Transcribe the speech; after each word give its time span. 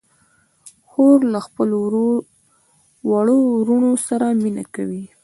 خور 0.89 1.17
له 1.33 1.39
خپلو 1.47 1.79
وړو 3.09 3.39
وروڼو 3.59 3.91
سره 4.07 4.27
مینه 4.41 4.63
کوي. 4.75 5.03